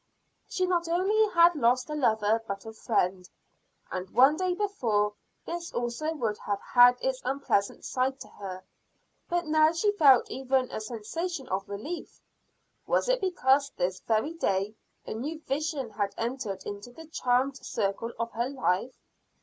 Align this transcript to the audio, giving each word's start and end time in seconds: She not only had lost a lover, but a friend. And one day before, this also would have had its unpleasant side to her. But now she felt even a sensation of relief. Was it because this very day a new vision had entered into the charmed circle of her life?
She 0.49 0.65
not 0.65 0.87
only 0.89 1.27
had 1.35 1.55
lost 1.55 1.87
a 1.91 1.93
lover, 1.93 2.41
but 2.47 2.65
a 2.65 2.73
friend. 2.73 3.29
And 3.91 4.09
one 4.09 4.35
day 4.35 4.55
before, 4.55 5.13
this 5.45 5.71
also 5.75 6.11
would 6.15 6.39
have 6.39 6.59
had 6.59 6.97
its 7.01 7.21
unpleasant 7.23 7.85
side 7.85 8.19
to 8.21 8.27
her. 8.27 8.63
But 9.29 9.45
now 9.45 9.73
she 9.73 9.91
felt 9.91 10.27
even 10.31 10.71
a 10.71 10.81
sensation 10.81 11.47
of 11.49 11.69
relief. 11.69 12.19
Was 12.87 13.09
it 13.09 13.21
because 13.21 13.69
this 13.77 13.99
very 13.99 14.33
day 14.33 14.73
a 15.05 15.13
new 15.13 15.39
vision 15.41 15.91
had 15.91 16.15
entered 16.17 16.63
into 16.65 16.91
the 16.91 17.05
charmed 17.05 17.57
circle 17.57 18.11
of 18.17 18.31
her 18.31 18.49
life? 18.49 18.95